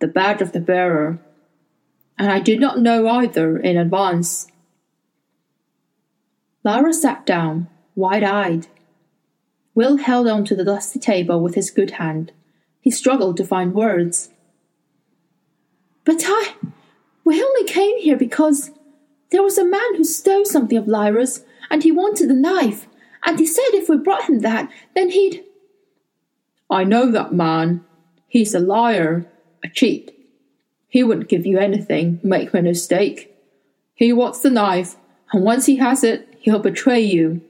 The 0.00 0.08
badge 0.08 0.42
of 0.42 0.52
the 0.52 0.60
bearer. 0.60 1.18
And 2.18 2.30
I 2.30 2.40
did 2.40 2.60
not 2.60 2.80
know 2.80 3.06
either 3.08 3.58
in 3.58 3.76
advance. 3.76 4.48
Lyra 6.64 6.92
sat 6.92 7.24
down, 7.24 7.68
wide 7.94 8.24
eyed. 8.24 8.66
Will 9.74 9.98
held 9.98 10.26
on 10.26 10.44
to 10.46 10.56
the 10.56 10.64
dusty 10.64 10.98
table 10.98 11.40
with 11.40 11.54
his 11.54 11.70
good 11.70 11.92
hand. 11.92 12.32
He 12.80 12.90
struggled 12.90 13.36
to 13.36 13.44
find 13.44 13.74
words. 13.74 14.30
But 16.04 16.24
I. 16.26 16.54
We 17.24 17.42
only 17.42 17.64
came 17.64 17.98
here 17.98 18.16
because. 18.16 18.70
There 19.30 19.42
was 19.42 19.58
a 19.58 19.64
man 19.64 19.94
who 19.94 20.04
stole 20.04 20.46
something 20.46 20.78
of 20.78 20.88
Lyra's, 20.88 21.44
and 21.70 21.82
he 21.82 21.92
wanted 21.92 22.30
the 22.30 22.34
knife, 22.34 22.88
and 23.26 23.38
he 23.38 23.44
said 23.44 23.74
if 23.74 23.88
we 23.88 23.98
brought 23.98 24.28
him 24.28 24.40
that, 24.40 24.70
then 24.94 25.10
he'd. 25.10 25.44
I 26.70 26.84
know 26.84 27.10
that 27.10 27.32
man. 27.32 27.84
He's 28.26 28.54
a 28.54 28.60
liar, 28.60 29.26
a 29.64 29.68
cheat. 29.68 30.14
He 30.88 31.02
wouldn't 31.02 31.28
give 31.28 31.46
you 31.46 31.58
anything, 31.58 32.20
make 32.22 32.52
no 32.52 32.62
mistake. 32.62 33.34
He 33.94 34.12
wants 34.12 34.40
the 34.40 34.50
knife, 34.50 34.96
and 35.32 35.44
once 35.44 35.66
he 35.66 35.76
has 35.76 36.04
it, 36.04 36.36
he'll 36.40 36.58
betray 36.58 37.00
you. 37.00 37.40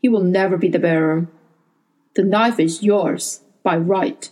He 0.00 0.08
will 0.08 0.22
never 0.22 0.56
be 0.56 0.68
the 0.68 0.78
bearer. 0.78 1.28
The 2.14 2.24
knife 2.24 2.58
is 2.58 2.82
yours, 2.82 3.40
by 3.62 3.76
right. 3.76 4.30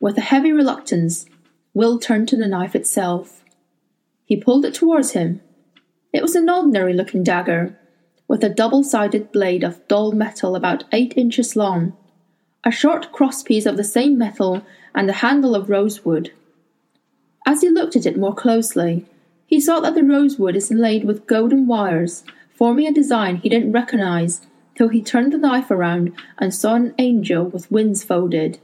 With 0.00 0.18
a 0.18 0.22
heavy 0.22 0.52
reluctance, 0.52 1.26
Will 1.74 1.98
turned 1.98 2.26
to 2.28 2.36
the 2.36 2.48
knife 2.48 2.74
itself. 2.74 3.44
He 4.24 4.36
pulled 4.36 4.64
it 4.64 4.72
towards 4.72 5.12
him. 5.12 5.42
It 6.12 6.22
was 6.22 6.34
an 6.34 6.48
ordinary 6.48 6.94
looking 6.94 7.22
dagger, 7.22 7.78
with 8.28 8.42
a 8.42 8.48
double 8.48 8.82
sided 8.82 9.30
blade 9.32 9.62
of 9.62 9.86
dull 9.88 10.12
metal 10.12 10.56
about 10.56 10.84
eight 10.92 11.14
inches 11.16 11.56
long, 11.56 11.92
a 12.64 12.70
short 12.70 13.12
crosspiece 13.12 13.66
of 13.66 13.76
the 13.76 13.84
same 13.84 14.18
metal, 14.18 14.62
and 14.94 15.08
a 15.08 15.14
handle 15.24 15.54
of 15.54 15.70
rosewood. 15.70 16.32
As 17.46 17.60
he 17.60 17.68
looked 17.68 17.94
at 17.94 18.06
it 18.06 18.18
more 18.18 18.34
closely, 18.34 19.06
he 19.46 19.60
saw 19.60 19.78
that 19.80 19.94
the 19.94 20.02
rosewood 20.02 20.56
is 20.56 20.70
inlaid 20.70 21.04
with 21.04 21.26
golden 21.26 21.66
wires, 21.66 22.24
forming 22.52 22.86
a 22.86 22.92
design 22.92 23.36
he 23.36 23.48
didn't 23.48 23.72
recognize 23.72 24.40
till 24.74 24.88
he 24.88 25.02
turned 25.02 25.32
the 25.32 25.38
knife 25.38 25.70
around 25.70 26.12
and 26.38 26.54
saw 26.54 26.74
an 26.74 26.94
angel 26.98 27.44
with 27.44 27.70
wings 27.70 28.02
folded. 28.02 28.58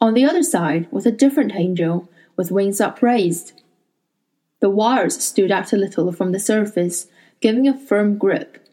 On 0.00 0.14
the 0.14 0.24
other 0.24 0.42
side 0.42 0.90
was 0.90 1.06
a 1.06 1.12
different 1.12 1.54
angel 1.54 2.08
with 2.36 2.50
wings 2.50 2.80
upraised. 2.80 3.52
The 4.60 4.70
wires 4.70 5.22
stood 5.22 5.52
out 5.52 5.72
a 5.72 5.76
little 5.76 6.10
from 6.12 6.32
the 6.32 6.40
surface 6.40 7.06
giving 7.42 7.68
a 7.68 7.76
firm 7.76 8.16
grip, 8.16 8.66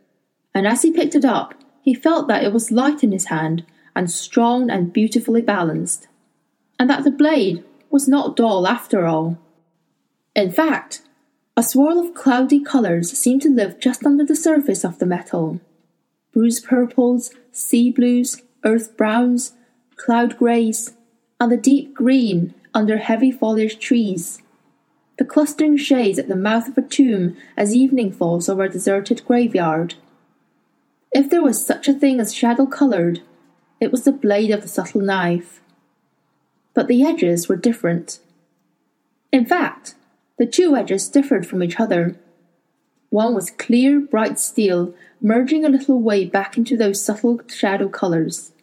and 0.54 0.66
as 0.66 0.84
he 0.84 0.92
picked 0.92 1.16
it 1.16 1.26
up, 1.26 1.56
he 1.82 1.94
felt 1.94 2.28
that 2.28 2.44
it 2.44 2.54
was 2.54 2.72
light 2.72 3.04
in 3.04 3.12
his 3.12 3.26
hand 3.26 3.66
and 3.96 4.10
strong 4.10 4.70
and 4.70 4.94
beautifully 4.94 5.42
balanced, 5.42 6.08
and 6.80 6.90
that 6.90 7.04
the 7.04 7.12
blade 7.12 7.64
was 7.90 8.08
not 8.08 8.36
dull 8.36 8.68
after 8.68 9.06
all. 9.06 9.38
In 10.36 10.52
fact, 10.52 11.02
a 11.58 11.64
swirl 11.64 12.00
of 12.00 12.14
cloudy 12.14 12.62
colours 12.62 13.12
seemed 13.12 13.42
to 13.42 13.50
live 13.50 13.80
just 13.80 14.06
under 14.06 14.24
the 14.24 14.36
surface 14.36 14.86
of 14.86 15.00
the 15.00 15.06
metal. 15.06 15.60
Bruised 16.32 16.64
purples, 16.66 17.32
sea 17.52 17.92
blues, 17.92 18.42
earth 18.64 18.96
browns, 18.96 19.54
cloud 19.98 20.38
greys, 20.38 20.94
and 21.40 21.52
the 21.52 21.58
deep 21.58 21.94
green 21.94 22.54
under 22.74 22.98
heavy 22.98 23.32
foliage 23.32 23.80
trees 23.80 24.42
the 25.20 25.26
clustering 25.26 25.76
shades 25.76 26.18
at 26.18 26.30
the 26.30 26.36
mouth 26.36 26.70
of 26.70 26.78
a 26.78 26.82
tomb 26.82 27.36
as 27.58 27.76
evening 27.76 28.10
falls 28.10 28.48
over 28.48 28.64
a 28.64 28.70
deserted 28.70 29.22
graveyard. 29.26 29.96
If 31.12 31.30
there 31.30 31.44
was 31.44 31.64
such 31.64 31.90
a 31.90 31.94
thing 31.94 32.22
as 32.22 32.34
shadow 32.34 32.66
coloured, 32.66 33.22
it 33.82 33.92
was 33.92 34.06
the 34.06 34.14
blade 34.14 34.50
of 34.50 34.62
the 34.62 34.70
subtle 34.70 35.02
knife. 35.02 35.60
But 36.74 36.88
the 36.88 37.04
edges 37.04 37.50
were 37.50 37.58
different. 37.58 38.20
In 39.34 39.46
fact, 39.46 39.96
the 40.38 40.46
two 40.46 40.78
edges 40.78 41.10
differed 41.10 41.46
from 41.46 41.62
each 41.62 41.82
other. 41.82 42.16
One 43.10 43.36
was 43.36 43.52
clear, 43.52 44.00
bright 44.00 44.40
steel, 44.40 44.96
merging 45.20 45.66
a 45.66 45.70
little 45.70 46.00
way 46.00 46.24
back 46.24 46.58
into 46.58 46.78
those 46.78 47.04
subtle 47.04 47.42
shadow 47.50 47.90
colours, 47.90 48.54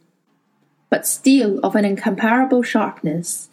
but 0.89 1.07
steel 1.07 1.59
of 1.59 1.77
an 1.77 1.85
incomparable 1.85 2.63
sharpness. 2.63 3.51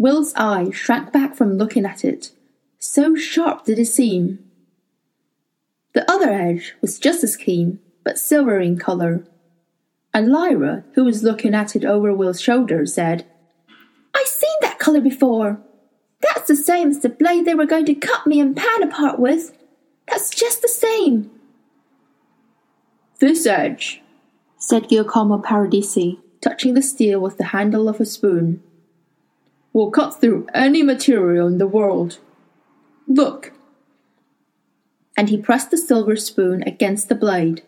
Will's 0.00 0.32
eye 0.34 0.70
shrank 0.70 1.12
back 1.12 1.34
from 1.34 1.58
looking 1.58 1.84
at 1.84 2.06
it, 2.06 2.30
so 2.78 3.14
sharp 3.14 3.66
did 3.66 3.78
it 3.78 3.84
seem. 3.84 4.38
The 5.92 6.10
other 6.10 6.30
edge 6.30 6.72
was 6.80 6.98
just 6.98 7.22
as 7.22 7.36
keen, 7.36 7.80
but 8.02 8.18
silvery 8.18 8.66
in 8.66 8.78
colour. 8.78 9.26
And 10.14 10.32
Lyra, 10.32 10.84
who 10.94 11.04
was 11.04 11.22
looking 11.22 11.54
at 11.54 11.76
it 11.76 11.84
over 11.84 12.14
Will's 12.14 12.40
shoulder, 12.40 12.86
said, 12.86 13.26
I've 14.14 14.26
seen 14.26 14.56
that 14.62 14.78
colour 14.78 15.02
before. 15.02 15.60
That's 16.22 16.48
the 16.48 16.56
same 16.56 16.88
as 16.88 17.00
the 17.00 17.10
blade 17.10 17.44
they 17.44 17.54
were 17.54 17.66
going 17.66 17.84
to 17.84 17.94
cut 17.94 18.26
me 18.26 18.40
and 18.40 18.56
Pan 18.56 18.82
apart 18.82 19.18
with. 19.18 19.54
That's 20.08 20.30
just 20.30 20.62
the 20.62 20.68
same. 20.68 21.30
This 23.18 23.44
edge, 23.44 24.00
said 24.56 24.88
Giacomo 24.88 25.42
Paradisi, 25.42 26.20
touching 26.40 26.72
the 26.72 26.80
steel 26.80 27.20
with 27.20 27.36
the 27.36 27.52
handle 27.52 27.86
of 27.86 28.00
a 28.00 28.06
spoon 28.06 28.62
will 29.72 29.90
cut 29.90 30.20
through 30.20 30.46
any 30.54 30.82
material 30.82 31.46
in 31.46 31.58
the 31.58 31.66
world. 31.66 32.18
Look! 33.06 33.52
And 35.16 35.28
he 35.28 35.36
pressed 35.36 35.70
the 35.70 35.78
silver 35.78 36.16
spoon 36.16 36.62
against 36.62 37.08
the 37.08 37.14
blade. 37.14 37.62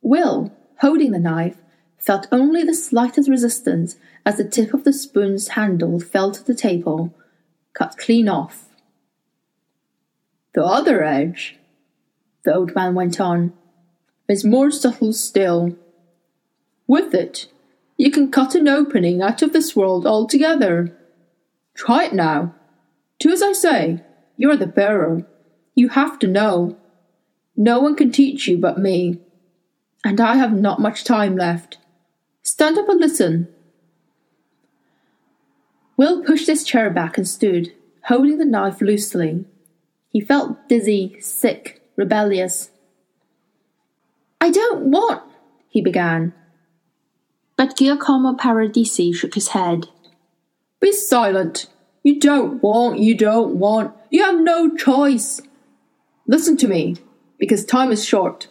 Will, 0.00 0.52
holding 0.80 1.12
the 1.12 1.18
knife, 1.18 1.56
felt 1.98 2.28
only 2.30 2.62
the 2.62 2.74
slightest 2.74 3.28
resistance 3.28 3.96
as 4.24 4.36
the 4.36 4.44
tip 4.44 4.72
of 4.72 4.84
the 4.84 4.92
spoon's 4.92 5.48
handle 5.48 5.98
fell 6.00 6.30
to 6.30 6.44
the 6.44 6.54
table, 6.54 7.14
cut 7.72 7.96
clean 7.98 8.28
off. 8.28 8.68
The 10.54 10.64
other 10.64 11.04
edge, 11.04 11.58
the 12.44 12.54
old 12.54 12.74
man 12.74 12.94
went 12.94 13.20
on, 13.20 13.52
is 14.28 14.44
more 14.44 14.70
subtle 14.70 15.12
still. 15.12 15.76
With 16.86 17.12
it, 17.14 17.48
you 17.96 18.10
can 18.10 18.30
cut 18.30 18.54
an 18.54 18.68
opening 18.68 19.22
out 19.22 19.42
of 19.42 19.52
this 19.52 19.74
world 19.74 20.06
altogether. 20.06 20.96
Try 21.74 22.04
it 22.04 22.12
now. 22.12 22.54
Do 23.18 23.30
as 23.30 23.42
I 23.42 23.52
say. 23.52 24.02
You're 24.36 24.56
the 24.56 24.66
bearer. 24.66 25.26
You 25.74 25.88
have 25.90 26.18
to 26.18 26.26
know. 26.26 26.76
No 27.56 27.80
one 27.80 27.96
can 27.96 28.12
teach 28.12 28.46
you 28.46 28.58
but 28.58 28.78
me. 28.78 29.20
And 30.04 30.20
I 30.20 30.36
have 30.36 30.52
not 30.52 30.80
much 30.80 31.04
time 31.04 31.36
left. 31.36 31.78
Stand 32.42 32.78
up 32.78 32.88
and 32.88 33.00
listen. 33.00 33.48
Will 35.96 36.22
pushed 36.22 36.46
his 36.46 36.64
chair 36.64 36.90
back 36.90 37.16
and 37.16 37.26
stood, 37.26 37.72
holding 38.04 38.36
the 38.36 38.44
knife 38.44 38.82
loosely. 38.82 39.46
He 40.10 40.20
felt 40.20 40.68
dizzy, 40.68 41.16
sick, 41.20 41.82
rebellious. 41.96 42.70
I 44.40 44.50
don't 44.50 44.90
want, 44.90 45.22
he 45.70 45.80
began. 45.80 46.34
But 47.56 47.76
Giacomo 47.76 48.34
Paradisi 48.34 49.14
shook 49.14 49.34
his 49.34 49.48
head. 49.48 49.88
Be 50.80 50.92
silent. 50.92 51.68
You 52.02 52.20
don't 52.20 52.62
want, 52.62 52.98
you 52.98 53.16
don't 53.16 53.56
want. 53.56 53.94
You 54.10 54.22
have 54.24 54.38
no 54.38 54.76
choice. 54.76 55.40
Listen 56.26 56.56
to 56.58 56.68
me, 56.68 56.96
because 57.38 57.64
time 57.64 57.90
is 57.90 58.04
short. 58.04 58.48